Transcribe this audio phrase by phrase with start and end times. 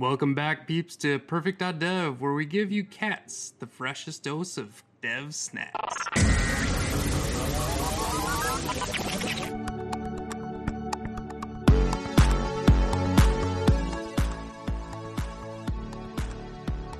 [0.00, 5.34] Welcome back, peeps, to Perfect.dev, where we give you cats the freshest dose of dev
[5.34, 5.94] snacks.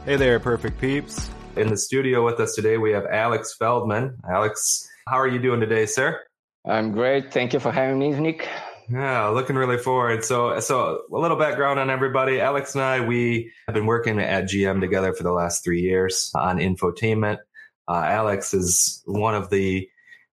[0.05, 1.31] Hey there, perfect peeps.
[1.57, 4.19] In the studio with us today, we have Alex Feldman.
[4.31, 6.21] Alex, how are you doing today, sir?
[6.67, 7.33] I'm great.
[7.33, 8.47] Thank you for having me, Nick.
[8.91, 10.25] Yeah, looking really forward.
[10.25, 12.41] So, so a little background on everybody.
[12.41, 16.33] Alex and I, we have been working at GM together for the last three years
[16.35, 17.39] on infotainment.
[17.87, 19.89] Uh, Alex is one of the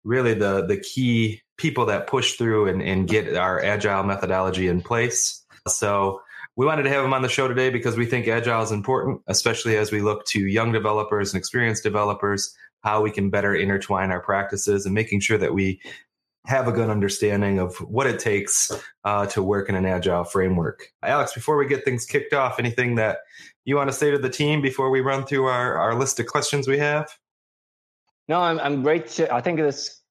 [0.04, 4.82] really the the key people that push through and, and get our agile methodology in
[4.82, 5.44] place.
[5.68, 6.20] So
[6.56, 9.22] we wanted to have him on the show today because we think agile is important,
[9.28, 14.10] especially as we look to young developers and experienced developers, how we can better intertwine
[14.10, 15.80] our practices and making sure that we
[16.46, 18.72] have a good understanding of what it takes
[19.04, 20.88] uh, to work in an agile framework.
[21.02, 23.18] Alex, before we get things kicked off, anything that
[23.64, 26.26] you want to say to the team before we run through our, our list of
[26.26, 27.16] questions we have?
[28.28, 29.20] No, I'm, I'm great.
[29.30, 30.02] I think it's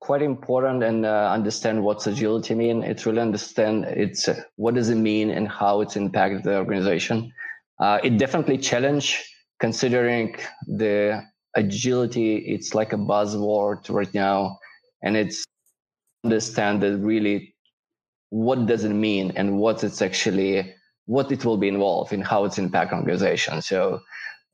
[0.00, 2.82] quite important and uh, understand what's agility mean.
[2.82, 7.32] It's really understand it's uh, what does it mean and how it's impacted the organization.
[7.80, 9.22] Uh, it definitely challenge
[9.60, 11.22] considering the
[11.56, 12.36] agility.
[12.36, 14.58] It's like a buzzword right now,
[15.02, 15.44] and it's
[16.24, 17.54] understand that really
[18.30, 20.74] what does it mean and what it's actually
[21.06, 23.62] what it will be involved in how it's impact organization.
[23.62, 24.00] So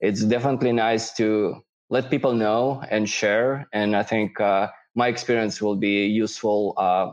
[0.00, 1.56] it's definitely nice to
[1.90, 3.66] let people know and share.
[3.72, 7.12] And I think uh, my experience will be useful uh,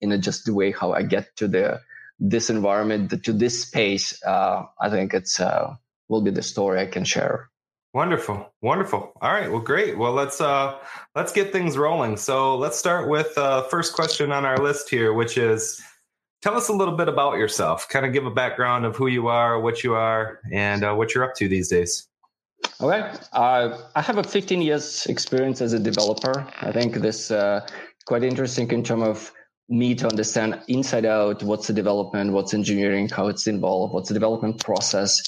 [0.00, 1.80] in just the way how I get to the
[2.20, 4.22] this environment to this space.
[4.24, 5.74] Uh, I think it's uh,
[6.08, 7.50] will be the story I can share.
[7.94, 9.12] Wonderful, wonderful.
[9.20, 9.96] All right, well, great.
[9.96, 10.78] Well, let's uh,
[11.14, 12.16] let's get things rolling.
[12.16, 15.80] So let's start with uh, first question on our list here, which is
[16.42, 17.88] tell us a little bit about yourself.
[17.88, 21.14] Kind of give a background of who you are, what you are, and uh, what
[21.14, 22.08] you're up to these days.
[22.80, 26.44] Okay, uh, I have a 15 years experience as a developer.
[26.62, 27.64] I think this uh,
[28.06, 29.32] quite interesting in terms of
[29.68, 34.14] me to understand inside out what's the development, what's engineering, how it's involved, what's the
[34.14, 35.22] development process.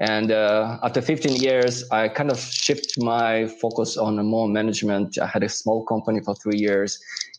[0.00, 5.18] And uh, after 15 years, I kind of shift my focus on more management.
[5.18, 6.98] I had a small company for three years,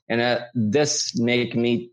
[0.09, 1.89] and uh, this made me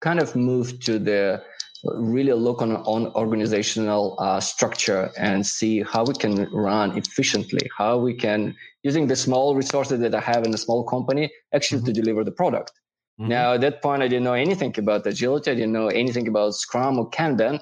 [0.00, 1.42] kind of move to the
[1.84, 7.98] really look on, on organizational uh, structure and see how we can run efficiently, how
[7.98, 11.86] we can using the small resources that I have in a small company actually mm-hmm.
[11.86, 12.72] to deliver the product.
[13.20, 13.30] Mm-hmm.
[13.30, 15.50] Now, at that point, I didn't know anything about agility.
[15.50, 17.60] I didn't know anything about Scrum or Kanban.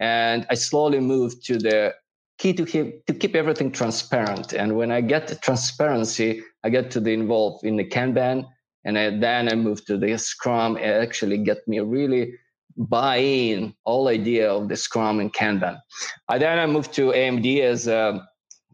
[0.00, 1.94] And I slowly moved to the
[2.38, 4.54] key to keep, to keep everything transparent.
[4.54, 8.46] And when I get transparency, I get to the involved in the Kanban.
[8.84, 10.78] And I, then I moved to the Scrum.
[10.78, 12.32] It actually get me really
[12.76, 15.78] buy in all idea of the Scrum and Kanban.
[16.28, 18.26] I then I moved to AMD as a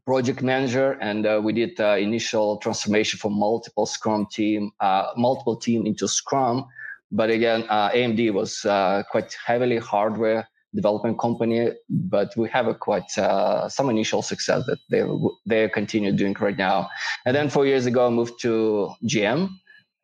[0.06, 5.56] project manager, and uh, we did uh, initial transformation from multiple Scrum team, uh, multiple
[5.56, 6.66] team into Scrum.
[7.10, 10.48] But again, uh, AMD was uh, quite heavily hardware
[10.81, 15.03] development company, but we have a quite uh, some initial success that they
[15.50, 16.88] they continue doing right now.
[17.25, 19.41] And then four years ago, I moved to GM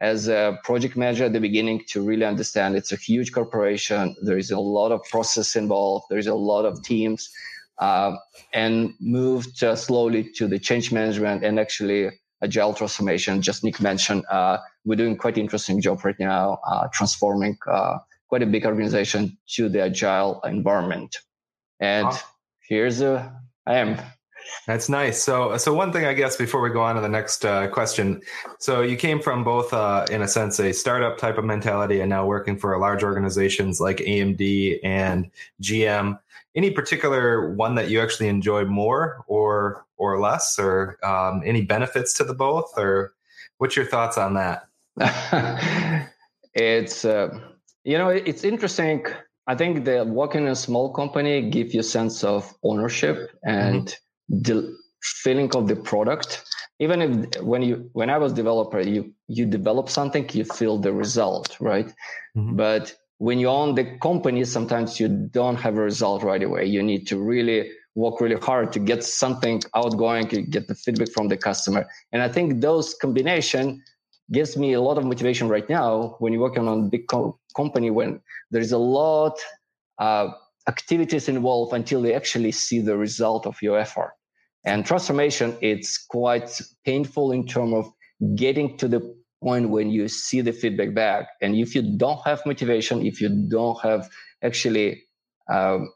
[0.01, 4.17] as a project manager at the beginning to really understand it's a huge corporation.
[4.23, 6.07] There is a lot of process involved.
[6.11, 7.31] There is a lot of teams,
[7.79, 8.17] uh,
[8.53, 12.11] and moved uh, slowly to the change management and actually
[12.43, 13.41] agile transformation.
[13.41, 17.99] Just Nick mentioned, uh, we're doing quite interesting job right now, uh, transforming uh,
[18.33, 21.19] quite a big organization to the agile environment.
[21.81, 22.19] And wow.
[22.67, 23.99] here's a, I am
[24.67, 25.23] that's nice.
[25.23, 28.23] So, so one thing I guess before we go on to the next uh, question,
[28.59, 32.09] so you came from both, uh, in a sense, a startup type of mentality, and
[32.09, 36.19] now working for large organizations like AMD and GM.
[36.55, 42.15] Any particular one that you actually enjoy more, or or less, or um, any benefits
[42.15, 43.13] to the both, or
[43.59, 44.67] what's your thoughts on that?
[46.55, 47.39] it's uh,
[47.85, 49.05] you know it's interesting.
[49.49, 53.87] I think that working in a small company gives you a sense of ownership and.
[53.87, 53.97] Mm-hmm
[54.33, 56.45] the feeling of the product
[56.79, 60.93] even if when you when i was developer you you develop something you feel the
[60.93, 61.89] result right
[62.37, 62.57] mm-hmm.
[62.57, 66.83] but when you own the company sometimes you don't have a result right away you
[66.83, 71.29] need to really work really hard to get something outgoing to get the feedback from
[71.29, 73.83] the customer and i think those combination
[74.33, 77.39] gives me a lot of motivation right now when you're working on a big co-
[77.57, 78.21] company when
[78.51, 79.39] there is a lot
[79.99, 80.29] uh,
[80.69, 84.13] activities involved until they actually see the result of your effort
[84.65, 87.93] and transformation, it's quite painful in terms of
[88.37, 89.01] getting to the
[89.43, 91.27] point when you see the feedback back.
[91.41, 94.09] And if you don't have motivation, if you don't have
[94.43, 95.03] actually
[95.53, 95.93] um,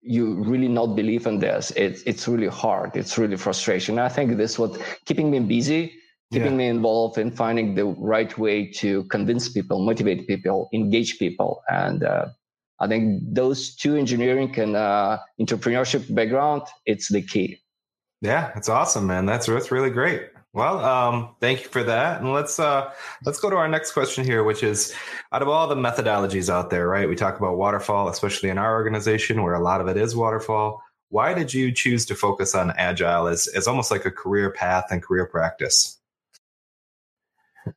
[0.00, 2.96] you really not believe in this, it's it's really hard.
[2.96, 3.98] It's really frustration.
[3.98, 5.92] I think this what keeping me busy,
[6.32, 6.58] keeping yeah.
[6.58, 12.02] me involved in finding the right way to convince people, motivate people, engage people, and
[12.02, 12.26] uh,
[12.80, 17.58] I think those two engineering and uh, entrepreneurship background, it's the key.
[18.20, 19.24] Yeah, that's awesome, man.
[19.26, 20.30] That's that's really great.
[20.52, 22.92] Well, um, thank you for that, and let's uh,
[23.24, 24.94] let's go to our next question here, which is,
[25.32, 27.08] out of all the methodologies out there, right?
[27.08, 30.82] We talk about waterfall, especially in our organization, where a lot of it is waterfall.
[31.08, 34.86] Why did you choose to focus on agile as as almost like a career path
[34.90, 35.98] and career practice?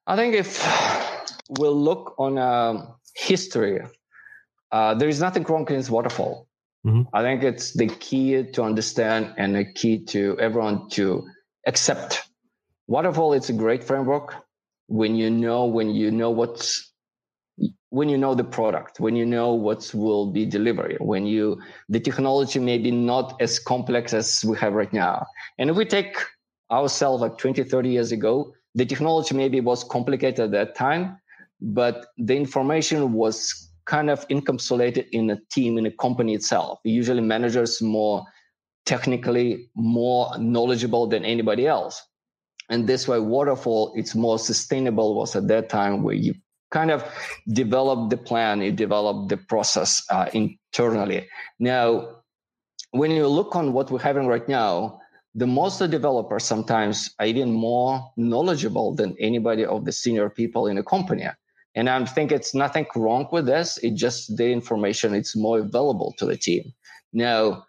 [0.08, 0.64] I think if
[1.50, 3.82] we'll look on uh, history,
[4.72, 6.48] uh, there is nothing wrong with waterfall.
[6.86, 7.04] Mm-hmm.
[7.14, 11.28] I think it's the key to understand and the key to everyone to
[11.66, 12.26] accept
[12.88, 14.36] Waterfall it's a great framework
[14.88, 16.92] when you know when you know what's
[17.90, 21.60] when you know the product, when you know what will be delivered, when you
[21.90, 25.26] the technology may be not as complex as we have right now.
[25.58, 26.18] And if we take
[26.70, 31.18] ourselves like 20, 30 years ago, the technology maybe was complicated at that time,
[31.62, 36.80] but the information was kind of encapsulated in a team, in a company itself.
[36.84, 38.26] Usually managers more
[38.86, 42.02] technically more knowledgeable than anybody else
[42.70, 46.34] and this way waterfall it's more sustainable was at that time where you
[46.72, 47.04] kind of
[47.50, 51.28] develop the plan you develop the process uh, internally
[51.60, 52.08] now
[52.92, 55.00] when you look on what we're having right now
[55.36, 60.78] the most developers sometimes are even more knowledgeable than anybody of the senior people in
[60.78, 61.28] a company.
[61.76, 63.78] And i think it's nothing wrong with this.
[63.84, 66.74] It's just the information it's more available to the team.
[67.12, 67.66] Now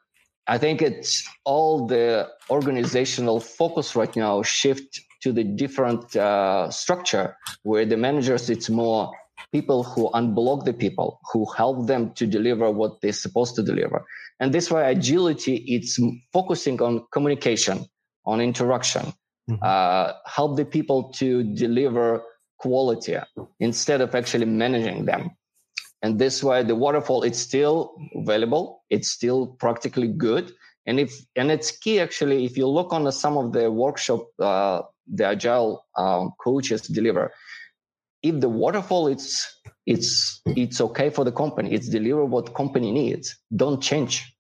[0.46, 7.36] I think it's all the organizational focus right now shift to the different uh, structure
[7.64, 9.10] where the managers it's more
[9.52, 14.04] people who unblock the people who help them to deliver what they're supposed to deliver.
[14.40, 15.98] And this way agility it's
[16.32, 17.86] focusing on communication
[18.24, 19.12] on interaction
[19.48, 19.62] mm-hmm.
[19.62, 22.22] uh, help the people to deliver
[22.58, 23.16] quality
[23.60, 25.30] instead of actually managing them.
[26.02, 30.52] And this way the waterfall it's still available it's still practically good.
[30.86, 34.26] And if and it's key actually if you look on the, some of the workshop
[34.38, 37.32] uh, the agile um, coaches deliver
[38.22, 43.36] if the waterfall it's it's it's okay for the company it's deliver what company needs
[43.54, 44.32] don't change.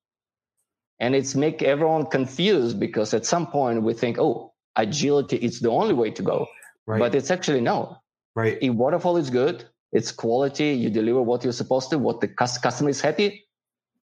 [0.98, 5.70] And it's make everyone confused because at some point we think oh agility is the
[5.70, 6.46] only way to go.
[6.86, 7.00] Right.
[7.00, 7.96] but it's actually no.
[8.36, 8.58] Right.
[8.60, 12.90] If waterfall is good it's quality you deliver what you're supposed to what the customer
[12.90, 13.44] is happy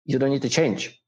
[0.04, 1.00] you don't need to change.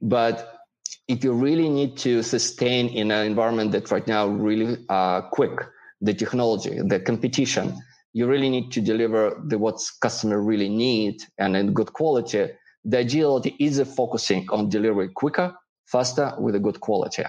[0.00, 0.60] But
[1.08, 5.58] if you really need to sustain in an environment that right now really uh, quick
[6.00, 7.76] the technology the competition
[8.12, 12.48] you really need to deliver the what customer really need and in good quality
[12.84, 15.54] the agility is focusing on delivery quicker
[15.86, 17.24] faster with a good quality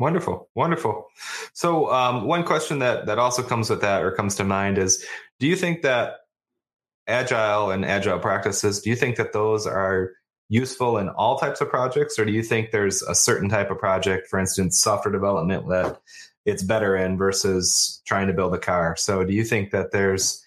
[0.00, 1.08] Wonderful, wonderful.
[1.52, 5.04] So, um, one question that that also comes with that or comes to mind is:
[5.40, 6.20] Do you think that
[7.06, 8.80] agile and agile practices?
[8.80, 10.12] Do you think that those are
[10.48, 13.78] useful in all types of projects, or do you think there's a certain type of
[13.78, 16.00] project, for instance, software development, that
[16.44, 18.96] it's better in versus trying to build a car?
[18.96, 20.42] So, do you think that there's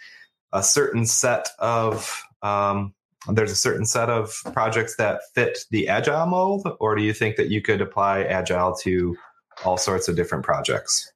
[0.52, 2.94] a certain set of um,
[3.30, 7.38] there's a certain set of projects that fit the agile mold, or do you think
[7.38, 9.16] that you could apply agile to
[9.66, 11.12] all sorts of different projects.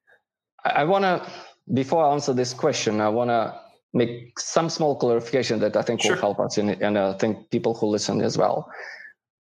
[0.64, 1.26] I want to,
[1.74, 3.60] before I answer this question, I want to
[3.94, 6.14] make some small clarification that I think sure.
[6.14, 8.70] will help us, in, and I think people who listen as well.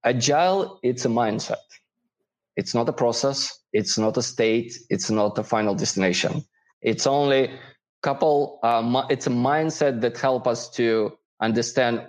[0.03, 1.57] Agile, it's a mindset.
[2.57, 3.57] It's not a process.
[3.71, 4.73] It's not a state.
[4.89, 6.43] It's not a final destination.
[6.81, 7.51] It's only
[8.01, 8.59] couple.
[8.63, 12.01] Uh, it's a mindset that help us to understand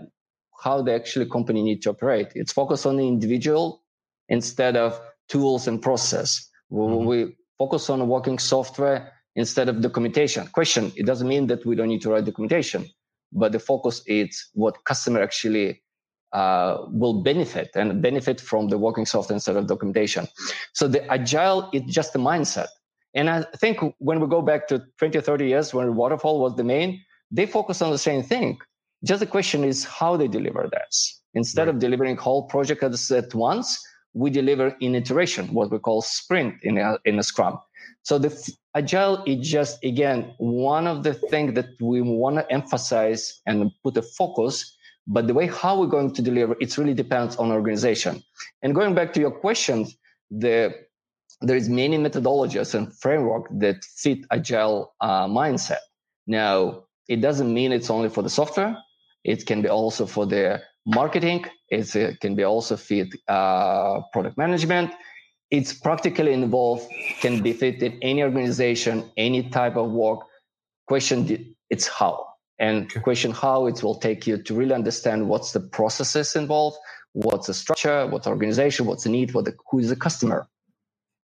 [0.65, 2.29] how the actually company need to operate.
[2.35, 3.83] It's focused on the individual
[4.29, 6.51] instead of tools and process.
[6.73, 7.05] Mm-hmm.
[7.07, 10.47] We focus on working software instead of documentation.
[10.49, 12.87] Question, it doesn't mean that we don't need to write documentation,
[13.33, 15.83] but the focus is what customer actually
[16.33, 20.27] uh, will benefit and benefit from the working software instead of documentation.
[20.75, 22.69] So the agile is just a mindset.
[23.15, 26.65] And I think when we go back to 20, 30 years when waterfall was the
[26.65, 28.59] main, they focus on the same thing.
[29.05, 30.93] Just the question is how they deliver that.
[31.35, 31.75] Instead right.
[31.75, 33.81] of delivering whole project at once,
[34.15, 37.59] we deliver in iteration, what we call sprint in a, in a scrum.
[38.03, 42.51] So the f- agile is just again one of the things that we want to
[42.53, 44.77] emphasize and put a focus.
[45.09, 48.23] But the way how we're going to deliver, it really depends on organization.
[48.63, 49.87] And going back to your question,
[50.31, 50.75] the
[51.41, 55.79] there is many methodologies and framework that fit agile uh, mindset.
[56.27, 58.77] Now, it doesn't mean it's only for the software.
[59.25, 61.45] It can be also for the marketing.
[61.69, 64.91] It's, it can be also fit uh, product management.
[65.51, 66.87] It's practically involved,
[67.21, 70.21] can be fit in any organization, any type of work.
[70.87, 72.28] Question it's how.
[72.59, 76.77] And the question how it will take you to really understand what's the processes involved,
[77.13, 80.49] what's the structure, what's the organization, what's the need, what the, who is the customer.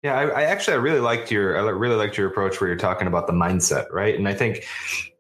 [0.02, 2.78] Yeah, I, I, actually I really liked your I really liked your approach where you're
[2.78, 4.16] talking about the mindset, right?
[4.16, 4.66] And I think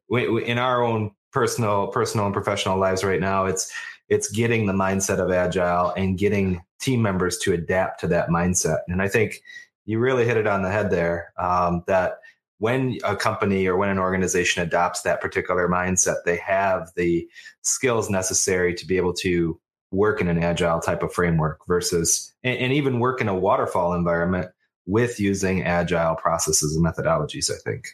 [0.08, 3.70] we, we, in our own personal personal and professional lives right now, it's
[4.08, 8.78] it's getting the mindset of agile and getting team members to adapt to that mindset.
[8.88, 9.42] And I think
[9.84, 11.32] you really hit it on the head there.
[11.38, 12.20] Um, that
[12.60, 17.26] when a company or when an organization adopts that particular mindset, they have the
[17.62, 19.58] skills necessary to be able to
[19.90, 23.94] work in an agile type of framework versus and, and even work in a waterfall
[23.94, 24.50] environment
[24.86, 27.86] with using agile processes and methodologies, I think.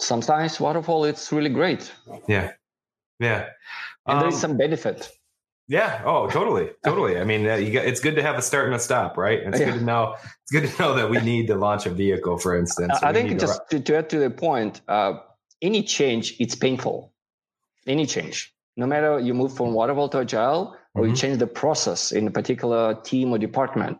[0.00, 1.92] Sometimes waterfall it's really great.
[2.26, 2.52] Yeah.
[3.20, 3.48] Yeah.
[4.06, 5.10] And um, there's some benefit.
[5.68, 6.02] Yeah.
[6.04, 6.70] Oh, totally.
[6.84, 7.18] Totally.
[7.18, 9.40] I mean, you got, it's good to have a start and a stop, right?
[9.40, 9.66] It's yeah.
[9.66, 10.14] good to know.
[10.42, 12.98] It's good to know that we need to launch a vehicle, for instance.
[13.02, 15.14] I think just to, to, add to the point, uh,
[15.60, 17.12] any change, it's painful.
[17.86, 21.10] Any change, no matter you move from waterfall to agile or mm-hmm.
[21.10, 23.98] you change the process in a particular team or department.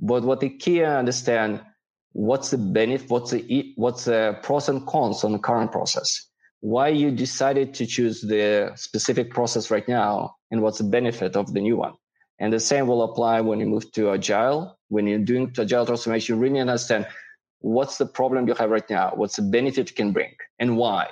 [0.00, 1.60] But what the key understand
[2.12, 6.26] what's the benefit, what's the what's the pros and cons on the current process,
[6.60, 11.52] why you decided to choose the specific process right now, and what's the benefit of
[11.52, 11.94] the new one.
[12.38, 14.78] And the same will apply when you move to agile.
[14.88, 17.06] When you're doing agile transformation, you really understand
[17.60, 21.08] what's the problem you have right now, what's the benefit you can bring, and why.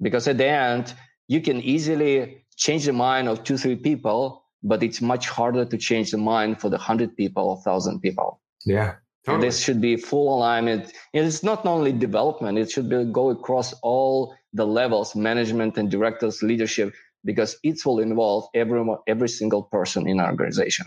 [0.00, 0.94] Because at the end,
[1.28, 5.76] you can easily change the mind of two, three people, but it's much harder to
[5.78, 8.40] change the mind for the hundred people or thousand people.
[8.64, 8.94] Yeah.
[9.24, 9.46] Totally.
[9.46, 10.92] This should be full alignment.
[11.12, 16.42] It's not only development; it should be go across all the levels, management and directors,
[16.42, 16.92] leadership,
[17.24, 20.86] because it will involve everyone, every single person in our organization.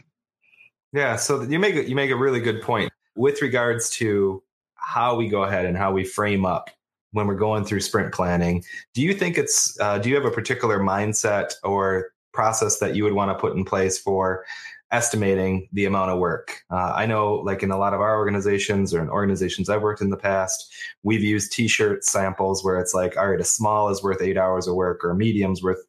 [0.92, 1.16] Yeah.
[1.16, 4.44] So you make you make a really good point with regards to
[4.76, 6.70] how we go ahead and how we frame up
[7.12, 8.64] when we're going through sprint planning.
[8.94, 9.80] Do you think it's?
[9.80, 13.56] Uh, do you have a particular mindset or process that you would want to put
[13.56, 14.46] in place for
[14.92, 16.62] estimating the amount of work.
[16.70, 20.02] Uh, I know, like in a lot of our organizations or in organizations I've worked
[20.02, 20.74] in the past,
[21.04, 24.68] we've used T-shirt samples where it's like, all right, a small is worth eight hours
[24.68, 25.84] of work, or a medium's worth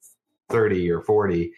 [0.49, 1.53] thirty or forty.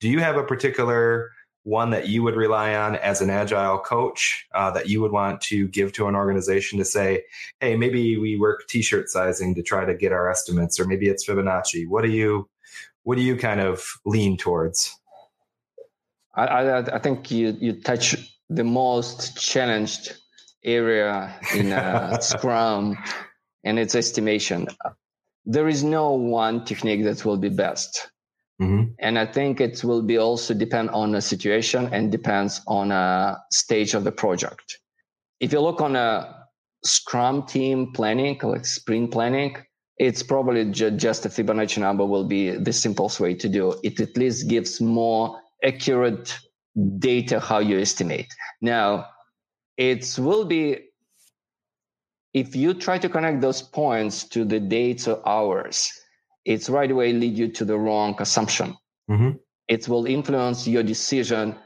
[0.00, 1.30] Do you have a particular
[1.64, 5.40] one that you would rely on as an agile coach uh, that you would want
[5.40, 7.24] to give to an organization to say,
[7.58, 11.26] hey, maybe we work T-shirt sizing to try to get our estimates, or maybe it's
[11.26, 11.88] Fibonacci.
[11.88, 12.48] What do you,
[13.02, 14.96] what do you kind of lean towards?
[16.36, 18.16] I, I, I think you, you touch
[18.48, 20.14] the most challenged
[20.64, 22.96] area in uh, Scrum,
[23.64, 24.68] and it's estimation.
[25.44, 28.10] There is no one technique that will be best.
[28.60, 28.92] Mm-hmm.
[29.00, 33.38] And I think it will be also depend on the situation and depends on a
[33.50, 34.78] stage of the project.
[35.40, 36.46] If you look on a
[36.84, 39.56] Scrum team planning, like sprint planning,
[39.98, 44.00] it's probably ju- just a Fibonacci number will be the simplest way to do it.
[44.00, 46.38] At least gives more accurate
[46.98, 48.32] data how you estimate.
[48.60, 49.06] Now,
[49.76, 50.78] it will be
[52.36, 55.90] if you try to connect those points to the dates or hours,
[56.44, 58.76] it's right away lead you to the wrong assumption.
[59.10, 59.38] Mm-hmm.
[59.68, 61.56] It will influence your decision.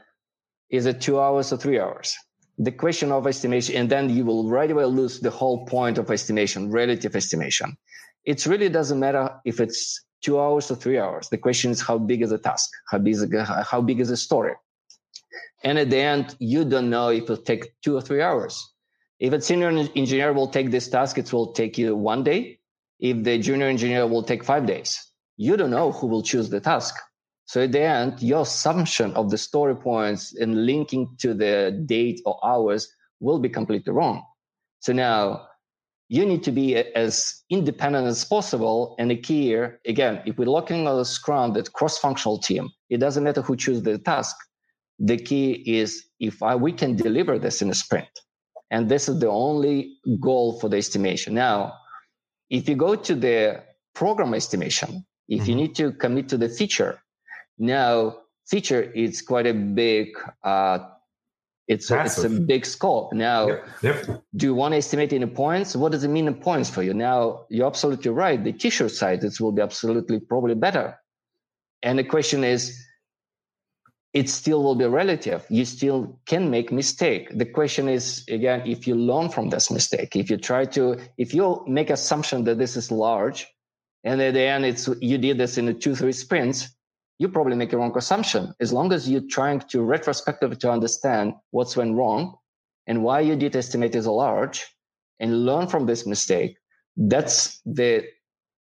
[0.69, 2.15] Is it two hours or three hours?
[2.57, 6.09] The question of estimation, and then you will right away lose the whole point of
[6.09, 7.75] estimation, relative estimation.
[8.23, 11.29] It really doesn't matter if it's two hours or three hours.
[11.29, 12.69] The question is how big is the task?
[12.89, 14.53] How big is the, how big is the story?
[15.63, 18.67] And at the end, you don't know if it'll take two or three hours.
[19.19, 22.59] If a senior engineer will take this task, it will take you one day.
[22.99, 24.99] If the junior engineer will take five days,
[25.37, 26.95] you don't know who will choose the task.
[27.45, 32.21] So at the end, your assumption of the story points and linking to the date
[32.25, 32.87] or hours
[33.19, 34.23] will be completely wrong.
[34.79, 35.47] So now
[36.11, 38.95] you need to be as independent as possible.
[38.99, 42.97] And the key here, again, if we're looking at a Scrum, that cross-functional team, it
[42.97, 44.35] doesn't matter who chooses the task.
[44.99, 48.09] The key is if I, we can deliver this in a sprint.
[48.71, 51.33] And this is the only goal for the estimation.
[51.33, 51.75] Now,
[52.49, 53.63] if you go to the
[53.95, 55.49] program estimation, if mm-hmm.
[55.49, 57.01] you need to commit to the feature,
[57.57, 58.17] now
[58.49, 60.09] feature is quite a big
[60.43, 60.79] uh,
[61.71, 63.13] it's a, it's a big scope.
[63.13, 63.67] Now, yep.
[63.81, 64.23] Yep.
[64.35, 65.73] do you want to estimate in points?
[65.73, 66.93] What does it mean in points for you?
[66.93, 68.43] Now, you're absolutely right.
[68.43, 70.99] The t-shirt side, it will be absolutely probably better.
[71.81, 72.77] And the question is,
[74.13, 75.45] it still will be relative.
[75.49, 77.29] You still can make mistake.
[77.37, 81.33] The question is again, if you learn from this mistake, if you try to, if
[81.33, 83.47] you make assumption that this is large,
[84.03, 86.75] and at the end it's you did this in two three sprints,
[87.21, 88.51] you probably make a wrong assumption.
[88.59, 92.35] As long as you're trying to retrospectively to understand what's went wrong
[92.87, 94.65] and why you did estimate is large
[95.19, 96.57] and learn from this mistake,
[96.97, 98.03] that's the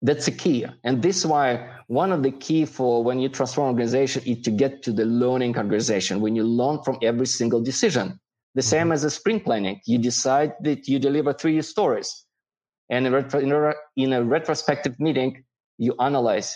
[0.04, 0.68] that's the key.
[0.84, 1.46] And this is why
[1.88, 5.58] one of the key for when you transform organization is to get to the learning
[5.58, 8.20] organization, when you learn from every single decision.
[8.54, 8.70] The mm-hmm.
[8.70, 9.82] same as a sprint planning.
[9.88, 12.10] You decide that you deliver three stories.
[12.92, 15.44] And in a retrospective meeting,
[15.80, 16.50] you analyze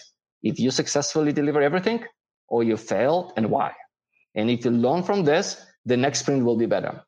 [0.43, 2.03] if you successfully deliver everything
[2.47, 3.73] or you failed and why.
[4.35, 7.03] And if you learn from this, the next sprint will be better.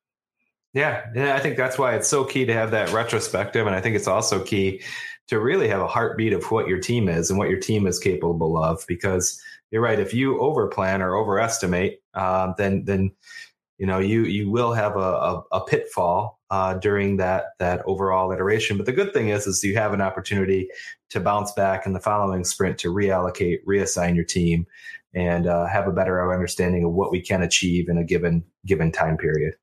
[0.74, 3.95] Yeah, I think that's why it's so key to have that retrospective, and I think
[3.95, 4.83] it's also key
[5.27, 7.98] to really have a heartbeat of what your team is and what your team is
[7.98, 8.83] capable of.
[8.88, 13.12] Because you're right, if you overplan or overestimate, um, then then
[13.79, 18.32] you know you you will have a, a, a pitfall uh, during that that overall
[18.32, 18.77] iteration.
[18.77, 20.70] But the good thing is is you have an opportunity
[21.10, 24.65] to bounce back in the following sprint to reallocate, reassign your team,
[25.13, 28.91] and uh, have a better understanding of what we can achieve in a given given
[28.91, 29.53] time period.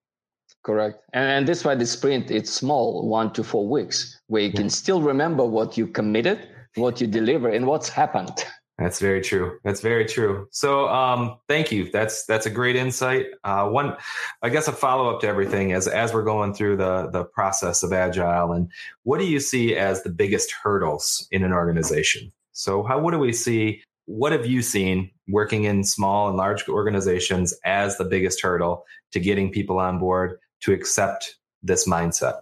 [0.62, 4.52] Correct, and, and this why the sprint it's small, one to four weeks, where you
[4.52, 8.44] can still remember what you committed, what you deliver, and what's happened.
[8.78, 9.58] That's very true.
[9.64, 10.48] That's very true.
[10.50, 11.90] So, um, thank you.
[11.90, 13.26] That's that's a great insight.
[13.42, 13.96] Uh, one,
[14.42, 17.82] I guess, a follow up to everything as as we're going through the the process
[17.82, 18.70] of agile, and
[19.04, 22.30] what do you see as the biggest hurdles in an organization?
[22.52, 23.82] So, how what do we see?
[24.04, 29.20] What have you seen working in small and large organizations as the biggest hurdle to
[29.20, 32.40] getting people on board to accept this mindset?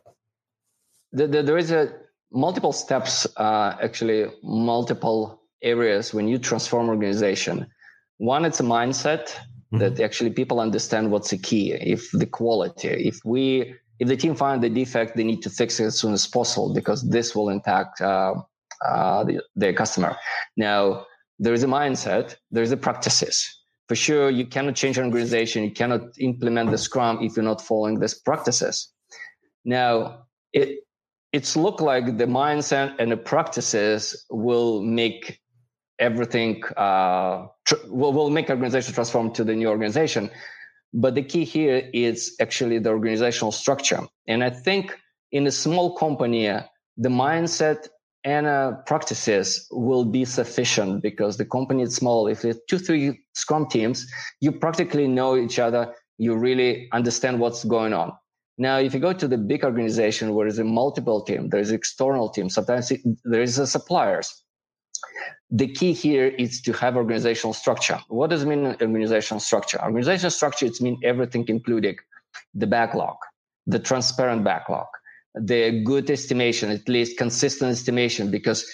[1.13, 1.95] The, the, there is a
[2.33, 7.67] multiple steps, uh, actually, multiple areas when you transform organization.
[8.19, 9.79] One, it's a mindset mm-hmm.
[9.79, 11.73] that actually people understand what's the key.
[11.73, 15.81] If the quality, if we, if the team find the defect, they need to fix
[15.81, 18.35] it as soon as possible because this will impact uh,
[18.85, 20.17] uh, the, their customer.
[20.57, 21.07] Now,
[21.39, 23.61] there is a mindset, there is a practices.
[23.89, 27.61] For sure, you cannot change an organization, you cannot implement the Scrum if you're not
[27.61, 28.89] following these practices.
[29.65, 30.81] Now, it
[31.33, 35.41] it's look like the mindset and the practices will make
[35.99, 40.31] everything uh, tr- will, will make organization transform to the new organization.
[40.93, 44.01] But the key here is actually the organizational structure.
[44.29, 44.97] And I think
[45.33, 47.89] in a small company, the mindset
[48.23, 52.27] and uh, practices will be sufficient because the company is small.
[52.27, 54.07] If it's two, three Scrum teams,
[54.41, 55.95] you practically know each other.
[56.19, 58.13] You really understand what's going on.
[58.57, 62.29] Now, if you go to the big organization where there's a multiple team, there's external
[62.29, 62.93] team, sometimes
[63.25, 64.44] there is a suppliers
[65.51, 67.99] the key here is to have organizational structure.
[68.09, 69.83] What does mean organizational structure?
[69.83, 71.97] Organizational structure, it means everything including
[72.55, 73.17] the backlog,
[73.67, 74.87] the transparent backlog,
[75.35, 78.69] the good estimation, at least consistent estimation, because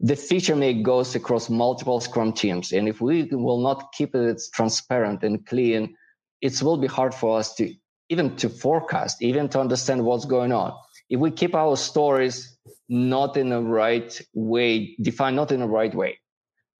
[0.00, 2.72] the feature make goes across multiple Scrum teams.
[2.72, 5.96] And if we will not keep it transparent and clean,
[6.42, 7.74] it will be hard for us to
[8.08, 10.72] even to forecast, even to understand what's going on.
[11.08, 12.55] If we keep our stories
[12.88, 16.18] not in the right way, defined not in the right way,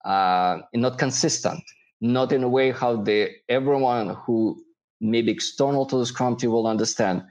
[0.04, 1.62] uh, not consistent,
[2.00, 4.62] not in a way how the everyone who
[5.00, 7.22] may be external to the Scrum team will understand.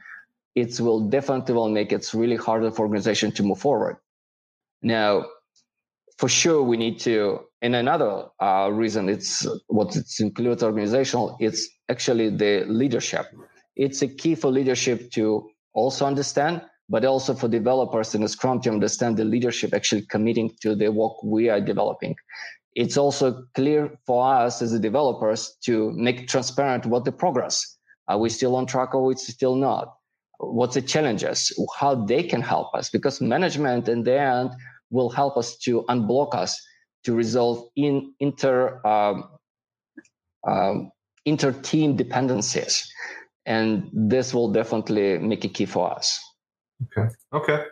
[0.56, 3.98] It will definitely will make it really harder for organization to move forward.
[4.82, 5.26] Now,
[6.18, 7.40] for sure, we need to.
[7.62, 11.36] And another uh, reason it's what it includes organizational.
[11.40, 13.26] It's actually the leadership.
[13.76, 18.72] It's a key for leadership to also understand but also for developers in Scrum to
[18.72, 22.16] understand the leadership actually committing to the work we are developing.
[22.76, 27.78] It's also clear for us as the developers to make transparent what the progress.
[28.08, 29.96] Are we still on track or we still not?
[30.40, 31.52] What's the challenges?
[31.80, 32.90] How they can help us?
[32.90, 34.52] Because management in the end
[34.92, 36.62] will help us to unblock us
[37.06, 39.30] to resolve in inter um,
[40.46, 40.92] um,
[41.26, 42.88] inter team dependencies,
[43.46, 46.20] and this will definitely make a key for us.
[46.86, 47.14] Okay.
[47.34, 47.66] Okay.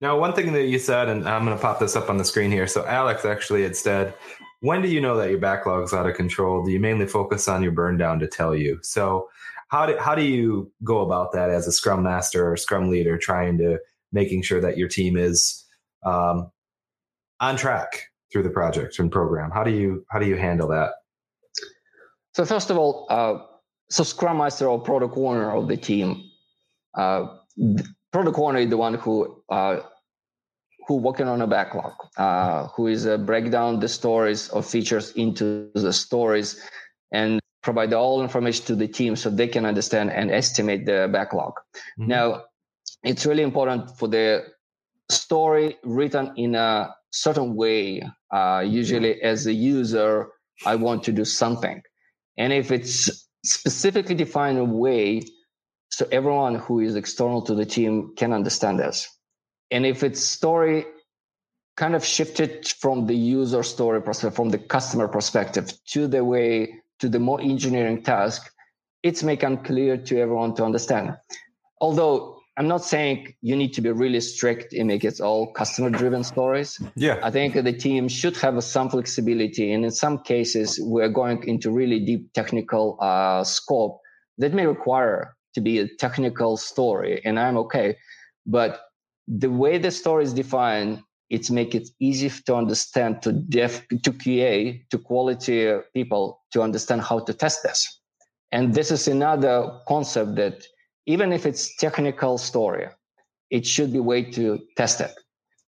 [0.00, 2.24] Now, one thing that you said, and I'm going to pop this up on the
[2.24, 2.66] screen here.
[2.66, 4.14] So, Alex actually had said,
[4.60, 6.64] when do you know that your backlog's out of control?
[6.64, 8.78] Do you mainly focus on your burn down to tell you?
[8.82, 9.28] So,
[9.68, 13.16] how do, how do you go about that as a scrum master or scrum leader
[13.18, 13.78] trying to
[14.12, 15.64] making sure that your team is
[16.04, 16.50] um,
[17.38, 19.50] on track through the project and program?
[19.50, 20.92] How do you how do you handle that?
[22.34, 23.38] So first of all, uh,
[23.90, 26.24] so scrum master or product owner of the team,
[26.96, 27.26] uh,
[28.12, 29.80] product owner is the one who uh,
[30.86, 35.12] who working on a backlog, uh, who is uh, break down the stories of features
[35.12, 36.60] into the stories
[37.12, 41.52] and provide all information to the team so they can understand and estimate the backlog.
[41.98, 42.08] Mm-hmm.
[42.08, 42.42] Now,
[43.04, 44.46] it's really important for the
[45.10, 50.28] story written in a certain way, uh, usually as a user
[50.66, 51.82] I want to do something.
[52.36, 55.22] And if it's specifically defined a way
[56.00, 59.06] so everyone who is external to the team can understand this.
[59.70, 60.86] And if it's story
[61.76, 66.72] kind of shifted from the user story perspective, from the customer perspective to the way
[67.00, 68.50] to the more engineering task,
[69.02, 71.14] it's make clear to everyone to understand.
[71.82, 75.90] Although I'm not saying you need to be really strict and make it all customer
[75.90, 76.80] driven stories.
[76.96, 77.20] Yeah.
[77.22, 79.70] I think the team should have some flexibility.
[79.70, 84.00] And in some cases, we're going into really deep technical uh, scope
[84.38, 87.20] that may require to be a technical story.
[87.24, 87.96] And I'm okay.
[88.46, 88.80] But
[89.26, 94.12] the way the story is defined, it's make it easy to understand to def to
[94.12, 98.00] QA to quality people to understand how to test this.
[98.52, 100.66] And this is another concept that
[101.06, 102.88] even if it's technical story,
[103.50, 105.12] it should be way to test it.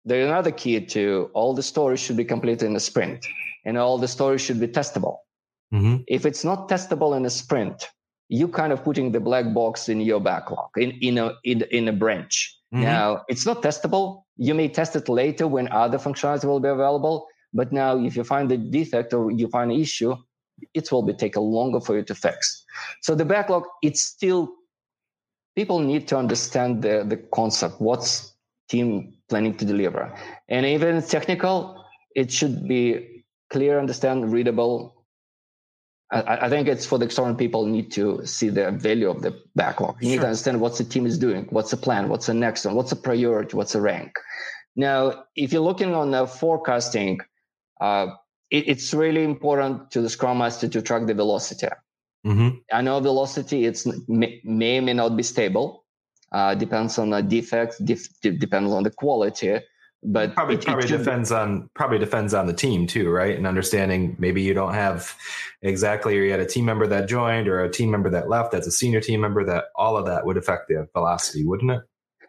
[0.05, 3.25] There's another key to all the stories should be completed in a sprint
[3.65, 5.17] and all the stories should be testable.
[5.73, 5.97] Mm-hmm.
[6.07, 7.89] If it's not testable in a sprint,
[8.29, 11.87] you kind of putting the black box in your backlog in, in a in, in
[11.87, 12.55] a branch.
[12.73, 12.83] Mm-hmm.
[12.83, 14.23] Now it's not testable.
[14.37, 17.27] You may test it later when other functionality will be available.
[17.53, 20.15] But now if you find the defect or you find an issue,
[20.73, 22.63] it will be take a longer for you to fix.
[23.01, 24.53] So the backlog, it's still
[25.55, 28.33] people need to understand the, the concept, what's
[28.69, 30.13] team planning to deliver.
[30.47, 31.83] And even technical,
[32.15, 34.98] it should be clear, understand, readable,
[36.11, 39.39] I, I, think it's for the external people need to see the value of the
[39.55, 39.97] backlog.
[40.01, 40.11] You sure.
[40.11, 42.75] need to understand what the team is doing, what's the plan, what's the next one,
[42.75, 44.17] what's the priority, what's the rank.
[44.75, 47.19] Now, if you're looking on the forecasting,
[47.79, 48.07] uh,
[48.49, 51.67] it, it's really important to the Scrum Master to track the velocity.
[52.25, 52.57] Mm-hmm.
[52.73, 55.85] I know velocity it's may may, may not be stable.
[56.31, 59.59] Uh, depends on the defects, def, depends on the quality
[60.03, 63.35] but probably it, probably it depends on probably depends on the team too right?
[63.35, 65.15] And understanding maybe you don't have
[65.61, 68.51] exactly or you had a team member that joined or a team member that left
[68.51, 71.81] that's a senior team member that all of that would affect the velocity wouldn't it?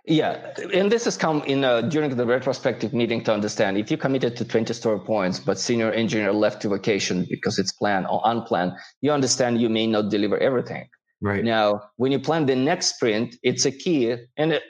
[0.06, 0.54] Yeah.
[0.72, 4.36] And this has come in uh, during the retrospective meeting to understand if you committed
[4.38, 8.72] to 20 story points but senior engineer left to vacation because it's planned or unplanned
[9.00, 10.88] you understand you may not deliver everything.
[11.20, 11.44] Right.
[11.44, 14.62] Now when you plan the next sprint it's a key and it,